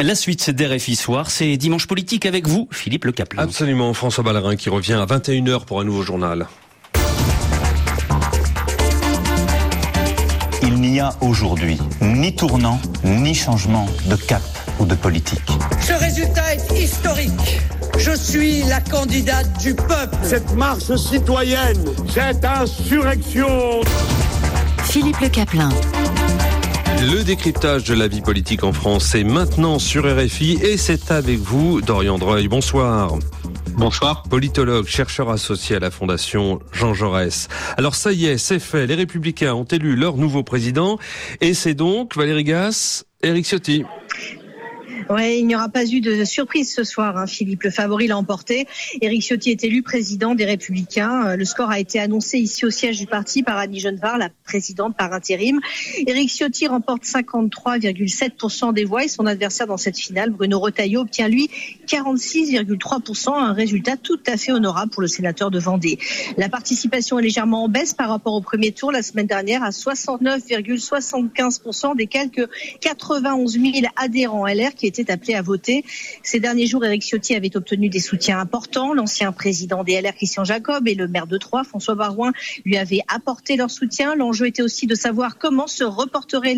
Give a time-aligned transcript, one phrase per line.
[0.00, 3.42] La suite d'RFI Soir, c'est Dimanche Politique avec vous, Philippe Le Caplin.
[3.42, 6.46] Absolument, François Ballerin qui revient à 21h pour un nouveau journal.
[10.62, 14.42] Il n'y a aujourd'hui ni tournant, ni changement de cap
[14.78, 15.50] ou de politique.
[15.80, 17.58] Ce résultat est historique.
[17.98, 20.16] Je suis la candidate du peuple.
[20.22, 23.80] Cette marche citoyenne, cette insurrection.
[24.84, 25.70] Philippe Le Caplin.
[27.00, 31.38] Le décryptage de la vie politique en France est maintenant sur RFI et c'est avec
[31.38, 32.48] vous, Dorian Dreuil.
[32.48, 33.16] Bonsoir.
[33.76, 34.24] Bonsoir.
[34.24, 37.46] Politologue, chercheur associé à la Fondation Jean Jaurès.
[37.76, 38.88] Alors ça y est, c'est fait.
[38.88, 40.98] Les Républicains ont élu leur nouveau président
[41.40, 43.84] et c'est donc Valérie Gasse, Éric Ciotti.
[45.10, 47.16] Ouais, il n'y aura pas eu de surprise ce soir.
[47.16, 47.26] Hein.
[47.26, 48.66] Philippe, le favori l'a emporté.
[49.00, 51.28] Éric Ciotti est élu président des Républicains.
[51.28, 54.28] Euh, le score a été annoncé ici au siège du parti par Annie Genevard, la
[54.44, 55.60] présidente par intérim.
[56.06, 61.28] Éric Ciotti remporte 53,7% des voix et son adversaire dans cette finale, Bruno Retailleau, obtient
[61.28, 61.48] lui
[61.86, 65.98] 46,3%, un résultat tout à fait honorable pour le sénateur de Vendée.
[66.36, 69.70] La participation est légèrement en baisse par rapport au premier tour la semaine dernière à
[69.70, 72.46] 69,75% des quelques
[72.82, 75.84] 91 000 adhérents LR qui étaient appelé à voter.
[76.22, 78.94] Ces derniers jours, Éric Ciotti avait obtenu des soutiens importants.
[78.94, 82.32] L'ancien président des LR, Christian Jacob, et le maire de Troyes, François Barouin,
[82.64, 84.14] lui avaient apporté leur soutien.
[84.14, 86.56] L'enjeu était aussi de savoir comment se reporteraient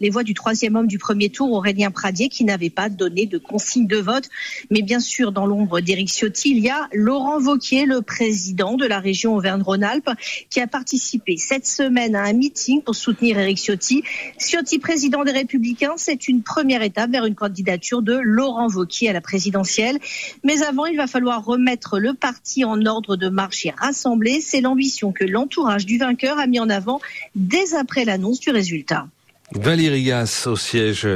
[0.00, 3.38] les voix du troisième homme du premier tour, Aurélien Pradier, qui n'avait pas donné de
[3.38, 4.28] consigne de vote.
[4.70, 8.86] Mais bien sûr, dans l'ombre d'Éric Ciotti, il y a Laurent Vauquier, le président de
[8.86, 10.10] la région Auvergne-Rhône-Alpes,
[10.50, 14.02] qui a participé cette semaine à un meeting pour soutenir Éric Ciotti.
[14.38, 19.12] Ciotti, président des Républicains, c'est une première étape vers une candidature de Laurent Vauquier à
[19.12, 19.98] la présidentielle.
[20.44, 24.40] Mais avant, il va falloir remettre le parti en ordre de marche et rassembler.
[24.40, 27.00] C'est l'ambition que l'entourage du vainqueur a mis en avant
[27.34, 29.06] dès après l'annonce du résultat.
[29.54, 31.06] Valérie Gasse au siège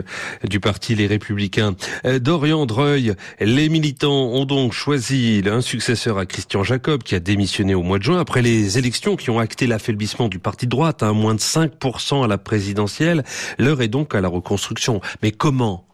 [0.44, 1.75] du parti Les Républicains.
[2.05, 7.20] Euh, Dorian Dreuil, les militants ont donc choisi un successeur à Christian Jacob qui a
[7.20, 10.71] démissionné au mois de juin après les élections qui ont acté l'affaiblissement du parti de
[10.71, 13.25] droite à moins de 5% à la présidentielle.
[13.59, 15.00] L'heure est donc à la reconstruction.
[15.22, 15.87] Mais comment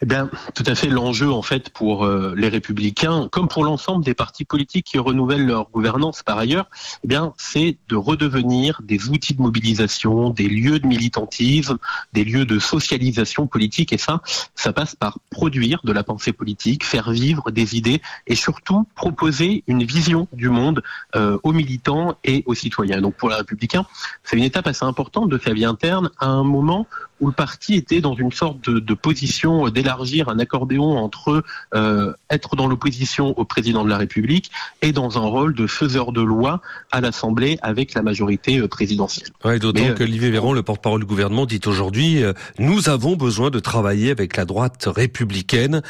[0.00, 4.04] eh bien, tout à fait l'enjeu en fait pour euh, les républicains, comme pour l'ensemble
[4.04, 6.68] des partis politiques qui renouvellent leur gouvernance par ailleurs,
[7.04, 11.78] eh bien, c'est de redevenir des outils de mobilisation, des lieux de militantisme,
[12.12, 13.92] des lieux de socialisation politique.
[13.92, 14.20] Et ça,
[14.54, 19.64] ça passe par produire de la pensée politique, faire vivre des idées et surtout proposer
[19.66, 20.82] une vision du monde
[21.16, 23.00] euh, aux militants et aux citoyens.
[23.00, 23.86] Donc pour les républicains,
[24.24, 26.86] c'est une étape assez importante de sa vie interne à un moment
[27.22, 31.44] où le parti était dans une sorte de, position d'élargir un accordéon entre
[31.74, 34.50] euh, être dans l'opposition au président de la République
[34.82, 36.60] et dans un rôle de faiseur de loi
[36.90, 39.28] à l'Assemblée avec la majorité euh, présidentielle.
[39.44, 42.22] Ouais, D'autant euh, que Olivier Véran, le porte-parole du gouvernement, dit aujourd'hui
[42.58, 45.82] nous avons besoin de travailler avec la droite républicaine,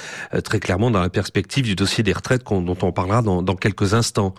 [0.44, 4.34] très clairement dans la perspective du dossier des retraites dont on parlera dans quelques instants.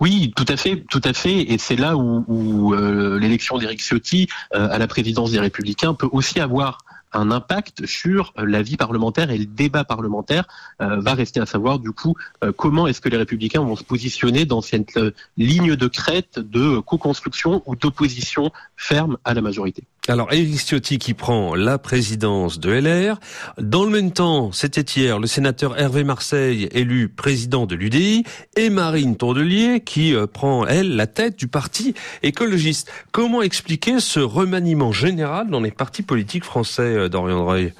[0.00, 1.52] Oui, tout à fait, tout à fait.
[1.52, 6.08] Et c'est là où, euh, l'élection d'Éric Ciotti euh, à la présidence des Républicains peut
[6.12, 6.78] aussi avoir
[7.12, 10.44] un impact sur euh, la vie parlementaire et le débat parlementaire
[10.80, 12.16] va rester à savoir du coup
[12.56, 14.98] comment est-ce que les républicains vont se positionner dans cette
[15.36, 19.84] ligne de crête de co-construction ou d'opposition ferme à la majorité.
[20.06, 23.18] Alors, Éric Ciotti qui prend la présidence de LR.
[23.56, 28.68] Dans le même temps, c'était hier, le sénateur Hervé Marseille, élu président de l'UDI, et
[28.68, 32.92] Marine Tourdelier qui euh, prend, elle, la tête du parti écologiste.
[33.12, 37.72] Comment expliquer ce remaniement général dans les partis politiques français, euh, Dorian Dreuil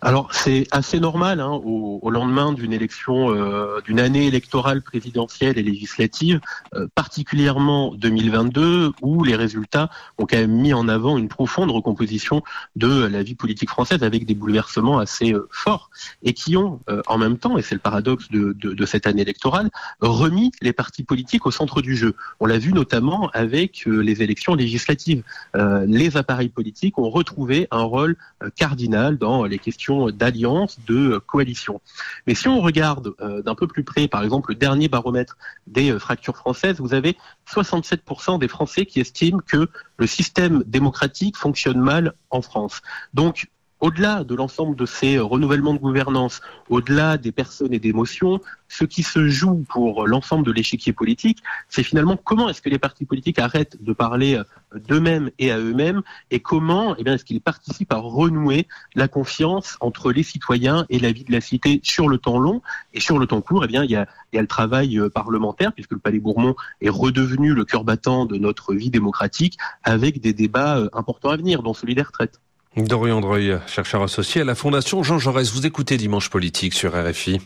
[0.00, 5.62] alors c'est assez normal hein, au, lendemain d'une élection, euh, d'une année électorale présidentielle et
[5.62, 6.40] législative,
[6.74, 12.42] euh, particulièrement 2022, où les résultats ont quand même mis en avant une profonde recomposition
[12.76, 15.90] de la vie politique française avec des bouleversements assez euh, forts
[16.22, 19.70] et qui ont en même temps, et c'est le paradoxe de, de, cette année électorale,
[20.00, 22.14] remis les partis politiques au centre du jeu.
[22.40, 25.22] On l'a vu notamment avec les élections législatives.
[25.54, 28.16] les appareils politiques ont retrouvé un rôle
[28.56, 31.80] cardinal dans les questions d'alliance, de coalition.
[32.26, 35.36] Mais si on regarde euh, d'un peu plus près, par exemple, le dernier baromètre
[35.66, 37.16] des euh, fractures françaises, vous avez
[37.52, 42.82] 67% des Français qui estiment que le système démocratique fonctionne mal en France.
[43.14, 43.48] Donc,
[43.80, 48.40] au-delà de l'ensemble de ces euh, renouvellements de gouvernance, au-delà des personnes et des motions,
[48.68, 51.38] ce qui se joue pour l'ensemble de l'échiquier politique,
[51.68, 55.58] c'est finalement comment est-ce que les partis politiques arrêtent de parler euh, d'eux-mêmes et à
[55.58, 60.98] eux-mêmes et comment eh est-ce qu'ils participent à renouer la confiance entre les citoyens et
[60.98, 62.62] la vie de la cité sur le temps long
[62.94, 63.64] et sur le temps court?
[63.64, 66.18] Eh bien, il y a, il y a le travail euh, parlementaire puisque le Palais
[66.18, 71.36] Bourbon est redevenu le cœur battant de notre vie démocratique avec des débats importants à
[71.36, 72.40] venir, dont celui des retraites.
[72.86, 75.52] Dorian Dreuil, chercheur associé à la Fondation Jean Jaurès.
[75.52, 77.40] Vous écoutez Dimanche Politique sur RFI.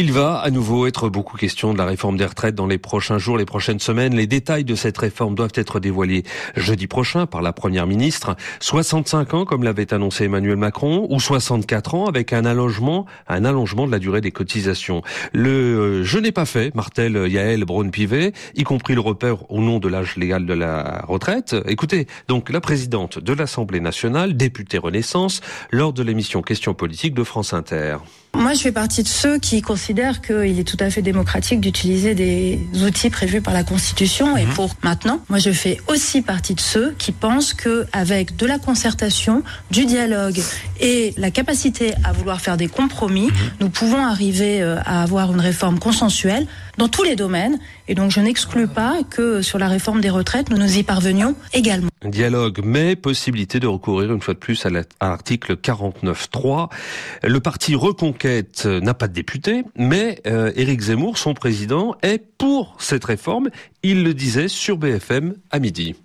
[0.00, 3.18] Il va à nouveau être beaucoup question de la réforme des retraites dans les prochains
[3.18, 4.14] jours, les prochaines semaines.
[4.14, 6.22] Les détails de cette réforme doivent être dévoilés
[6.54, 8.36] jeudi prochain par la Première ministre.
[8.60, 13.88] 65 ans, comme l'avait annoncé Emmanuel Macron, ou 64 ans avec un allongement, un allongement
[13.88, 15.02] de la durée des cotisations.
[15.32, 19.80] Le euh, je n'ai pas fait, martel Yael Braun-Pivet, y compris le repère au nom
[19.80, 21.56] de l'âge légal de la retraite.
[21.66, 25.40] Écoutez, donc la présidente de l'Assemblée nationale, députée Renaissance,
[25.72, 27.96] lors de l'émission Questions politiques de France Inter.
[28.38, 32.14] Moi, je fais partie de ceux qui considèrent qu'il est tout à fait démocratique d'utiliser
[32.14, 34.54] des outils prévus par la Constitution et mhm.
[34.54, 35.20] pour maintenant.
[35.28, 39.42] Moi, je fais aussi partie de ceux qui pensent que avec de la concertation,
[39.72, 40.40] du dialogue
[40.80, 43.32] et la capacité à vouloir faire des compromis, mhm.
[43.60, 46.46] nous pouvons arriver euh, à avoir une réforme consensuelle
[46.76, 47.58] dans tous les domaines.
[47.88, 51.34] Et donc, je n'exclus pas que sur la réforme des retraites, nous nous y parvenions
[51.52, 51.90] également.
[52.04, 56.70] Dialogue, mais possibilité de recourir une fois de plus à l'article 49.3.
[57.24, 62.76] Le parti Reconquête n'a pas de député, mais euh, Éric Zemmour, son président, est pour
[62.78, 63.48] cette réforme.
[63.82, 65.96] Il le disait sur BFM à midi.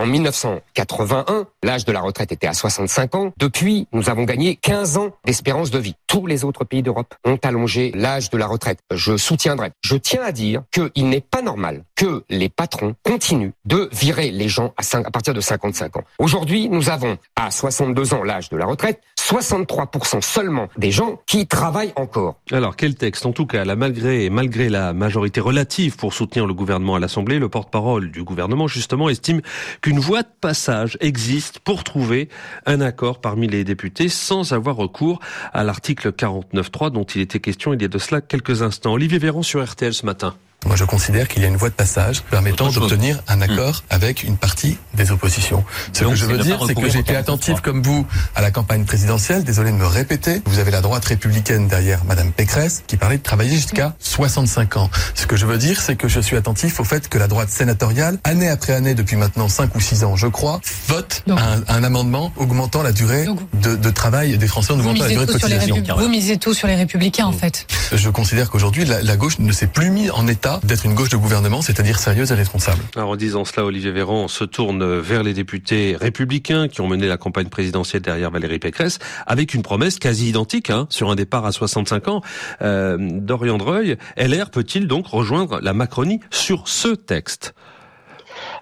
[0.00, 3.32] En 1981, l'âge de la retraite était à 65 ans.
[3.36, 5.94] Depuis, nous avons gagné 15 ans d'espérance de vie.
[6.06, 8.78] Tous les autres pays d'Europe ont allongé l'âge de la retraite.
[8.90, 9.72] Je soutiendrai.
[9.82, 14.48] Je tiens à dire qu'il n'est pas normal que les patrons continuent de virer les
[14.48, 16.04] gens à, à partir de 55 ans.
[16.18, 21.46] Aujourd'hui, nous avons à 62 ans l'âge de la retraite, 63% seulement des gens qui
[21.46, 22.34] travaillent encore.
[22.50, 23.26] Alors, quel texte?
[23.26, 27.38] En tout cas, là, malgré, malgré la majorité relative pour soutenir le gouvernement à l'Assemblée,
[27.38, 29.40] le porte-parole du gouvernement, justement, estime
[29.82, 32.28] qu'une voie de passage existe pour trouver
[32.66, 35.20] un accord parmi les députés sans avoir recours
[35.52, 38.94] à l'article 49.3 dont il était question il y a de cela quelques instants.
[38.94, 40.34] Olivier Véran sur RTL ce matin.
[40.66, 43.94] Moi, je considère qu'il y a une voie de passage permettant d'obtenir un accord hmm.
[43.94, 45.64] avec une partie des oppositions.
[45.94, 48.84] Ce que je veux dire, c'est que j'ai été attentif comme vous à la campagne
[48.84, 49.42] présidentielle.
[49.42, 50.42] Désolé de me répéter.
[50.44, 54.90] Vous avez la droite républicaine derrière Madame Pécresse qui parlait de travailler jusqu'à 65 ans.
[55.14, 57.48] Ce que je veux dire, c'est que je suis attentif au fait que la droite
[57.48, 61.24] sénatoriale, année après année, depuis maintenant 5 ou 6 ans, je crois, vote
[61.68, 65.32] un, amendement augmentant la durée de, de, travail des Français, en augmentant la durée de
[65.32, 65.82] cotisation.
[65.96, 67.66] Vous misez tout sur les républicains, en fait.
[67.92, 71.10] Je considère qu'aujourd'hui, la, la gauche ne s'est plus mis en état d'être une gauche
[71.10, 72.82] de gouvernement, c'est-à-dire sérieuse et responsable.
[72.96, 77.06] Alors en disant cela, Olivier Véran se tourne vers les députés républicains qui ont mené
[77.06, 81.44] la campagne présidentielle derrière Valérie Pécresse, avec une promesse quasi identique hein, sur un départ
[81.44, 82.22] à 65 ans.
[82.62, 87.54] Euh, Dorian Dreuil, LR peut-il donc rejoindre la Macronie sur ce texte?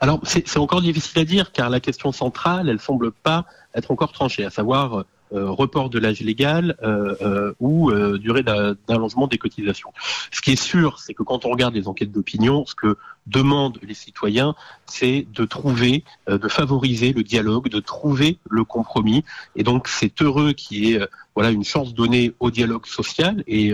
[0.01, 3.45] Alors, c'est encore difficile à dire, car la question centrale, elle semble pas
[3.75, 9.27] être encore tranchée, à savoir euh, report de l'âge légal euh, euh, ou durée d'allongement
[9.27, 9.93] des cotisations.
[10.31, 12.97] Ce qui est sûr, c'est que quand on regarde les enquêtes d'opinion, ce que
[13.27, 14.55] demandent les citoyens,
[14.87, 19.25] c'est de trouver, de favoriser le dialogue, de trouver le compromis.
[19.57, 21.01] Et donc, c'est heureux qu'il y ait
[21.35, 23.73] voilà une chance donnée au dialogue social et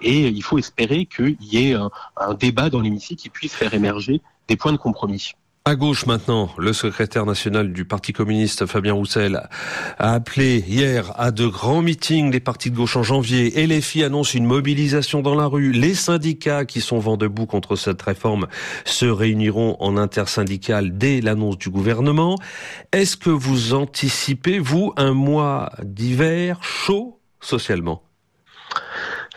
[0.00, 3.74] et il faut espérer qu'il y ait un, un débat dans l'hémicycle qui puisse faire
[3.74, 5.34] émerger des points de compromis.
[5.68, 9.42] À gauche maintenant, le secrétaire national du Parti communiste, Fabien Roussel,
[9.98, 13.60] a appelé hier à de grands meetings des partis de gauche en janvier.
[13.60, 15.72] Et les filles annoncent une mobilisation dans la rue.
[15.72, 18.46] Les syndicats qui sont vent debout contre cette réforme
[18.86, 22.38] se réuniront en intersyndical dès l'annonce du gouvernement.
[22.92, 28.07] Est-ce que vous anticipez, vous, un mois d'hiver chaud socialement?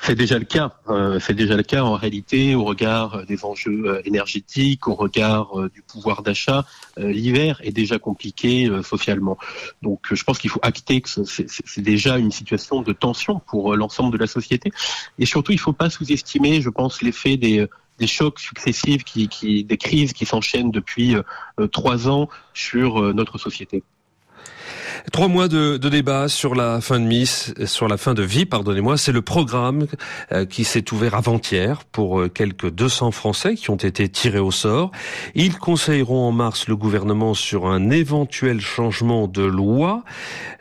[0.02, 0.72] C'est déjà le cas.
[0.90, 5.60] Euh, c'est déjà le cas en réalité au regard des enjeux euh, énergétiques, au regard
[5.60, 6.66] euh, du pouvoir d'achat.
[6.98, 9.38] L'hiver est déjà compliqué socialement.
[9.82, 14.12] Donc je pense qu'il faut acter que c'est déjà une situation de tension pour l'ensemble
[14.12, 14.72] de la société.
[15.20, 17.70] Et surtout, il ne faut pas sous-estimer, je pense, l'effet des
[18.06, 21.16] chocs successifs, qui, des crises qui s'enchaînent depuis
[21.72, 23.84] trois ans sur notre société.
[25.12, 28.98] Trois mois de, de, débat sur la fin de vie, pardonnez-moi.
[28.98, 29.88] C'est le programme
[30.32, 34.52] euh, qui s'est ouvert avant-hier pour euh, quelques 200 Français qui ont été tirés au
[34.52, 34.92] sort.
[35.36, 40.04] Ils conseilleront en mars le gouvernement sur un éventuel changement de loi.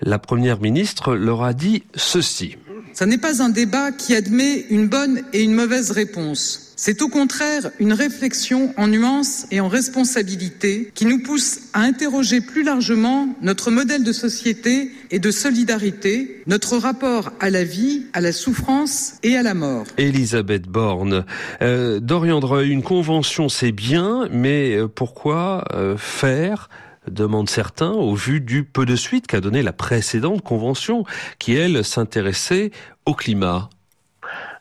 [0.01, 2.57] La première ministre leur a dit ceci.
[2.92, 6.70] Ça n'est pas un débat qui admet une bonne et une mauvaise réponse.
[6.82, 12.40] C'est au contraire une réflexion en nuances et en responsabilité qui nous pousse à interroger
[12.40, 18.23] plus largement notre modèle de société et de solidarité, notre rapport à la vie, à
[18.23, 19.85] la souffrance et à la mort.
[19.99, 21.26] Elisabeth Borne,
[21.61, 26.70] euh, Dorian Dreuil, une convention c'est bien, mais euh, pourquoi euh, faire
[27.11, 31.05] demandent certains, au vu du peu de suite qu'a donné la précédente convention,
[31.38, 32.71] qui, elle, s'intéressait
[33.07, 33.71] au climat.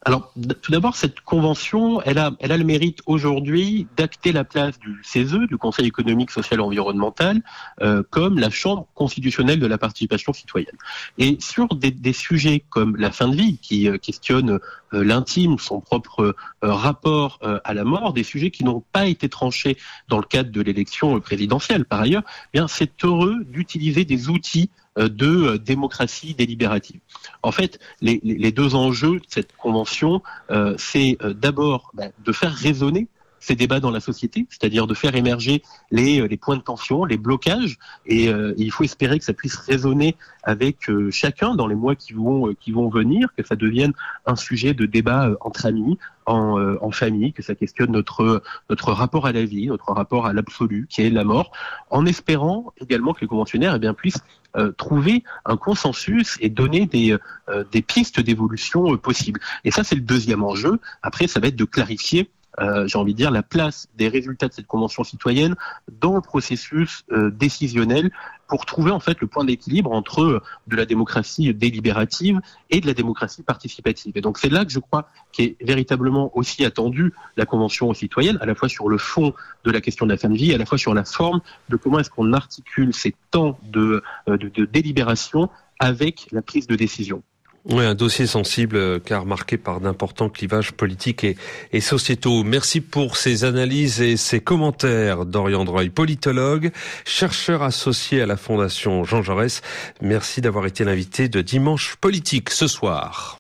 [0.06, 4.80] Alors, tout d'abord, cette convention, elle a, elle a le mérite aujourd'hui d'acter la place
[4.80, 7.42] du CESE, du Conseil économique, social et environnemental,
[7.82, 10.78] euh, comme la chambre constitutionnelle de la participation citoyenne.
[11.18, 14.60] Et sur des, sujets comme la fin de vie, qui euh, questionne
[14.94, 16.22] euh, l'intime, son propre
[16.64, 19.78] euh, rapport à la mort, des sujets qui n'ont pas été tranchés
[20.08, 24.70] dans le cadre de l'élection présidentielle, par ailleurs, eh bien c'est heureux d'utiliser des outils
[25.08, 27.00] de démocratie délibérative.
[27.44, 33.08] En fait, les, deux enjeux de cette convention, euh, c'est d'abord bah, de faire résonner
[33.40, 37.78] ces débats dans la société, c'est-à-dire de faire émerger les, points de tension, les blocages,
[38.06, 41.96] et euh, il faut espérer que ça puisse résonner avec euh, chacun dans les mois
[41.96, 43.94] qui vont venir, que ça devienne
[44.26, 45.98] un sujet de débat entre amis,
[46.30, 50.34] en, en, famille, que ça questionne notre notre rapport à la vie, notre rapport à
[50.34, 51.52] l'absolu, qui est la mort,
[51.90, 54.24] en espérant également que les conventionnaires eh bien, puissent
[54.58, 57.16] euh, trouver un consensus et donner des,
[57.50, 59.40] euh, des pistes d'évolution euh, possibles.
[59.64, 60.80] Et ça, c'est le deuxième enjeu.
[61.04, 64.48] Après, ça va être de clarifier euh, j'ai envie de dire, la place des résultats
[64.48, 65.56] de cette convention citoyenne
[66.02, 68.12] dans le processus euh, décisionnel
[68.50, 72.88] pour trouver en fait le point d'équilibre entre euh, de la démocratie délibérative et de
[72.88, 74.12] la démocratie participative.
[74.16, 78.46] Et donc c'est là que je crois qu'est véritablement aussi attendue la convention citoyenne, à
[78.46, 80.66] la fois sur le fond de la question de la fin de vie, à la
[80.66, 81.40] fois sur la forme
[81.70, 87.24] de comment est-ce qu'on articule ces temps de, de délibération avec la prise de décision.
[87.72, 91.24] Oui, un dossier sensible euh, car marqué par d'importants clivages politiques
[91.72, 92.44] et, sociétaux.
[92.44, 95.24] Merci pour ces analyses et ces commentaires.
[95.24, 96.72] Dorian Droy, politologue,
[97.06, 99.62] chercheur associé à la Fondation Jean Jaurès.
[100.02, 103.38] Merci d'avoir été l'invité de Dimanche Politique ce soir.